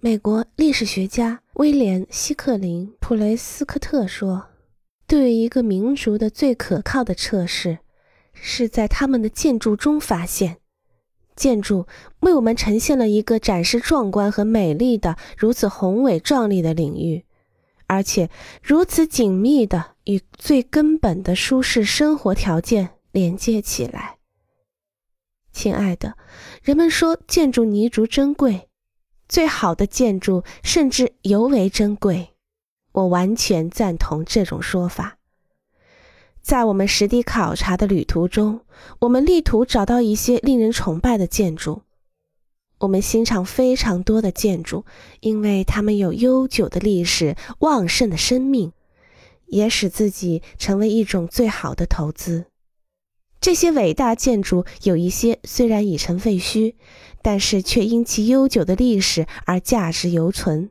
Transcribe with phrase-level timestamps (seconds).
[0.00, 4.48] 美国历史学家威廉·希克林·普雷斯科特说
[5.08, 7.78] ：“对于一个民族的最可靠的测试，
[8.34, 10.58] 是在他们的建筑中发现。
[11.34, 11.86] 建筑
[12.20, 17.24] 为我们呈现了一个展示壮观和美丽的、如此宏伟壮丽的领域，
[17.86, 18.28] 而且
[18.62, 24.18] 如此紧密的与最根本的舒适生活条件连接起来。”
[25.52, 26.18] 亲爱的，
[26.62, 28.68] 人们说建筑泥足珍贵。
[29.28, 32.30] 最好的建筑甚至尤为珍贵，
[32.92, 35.18] 我完全赞同这种说法。
[36.40, 38.60] 在我们实地考察的旅途中，
[39.00, 41.82] 我们力图找到一些令人崇拜的建筑。
[42.78, 44.84] 我们欣赏非常多的建筑，
[45.20, 48.72] 因为它们有悠久的历史、旺盛的生命，
[49.46, 52.44] 也使自己成为一种最好的投资。
[53.40, 56.74] 这些伟大建筑有一些虽然已成废墟，
[57.22, 60.70] 但是却因其悠久的历史而价值犹存。